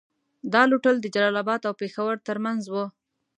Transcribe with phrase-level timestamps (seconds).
[0.53, 2.85] دا لوټول د جلال اباد او پېښور تر منځ وو.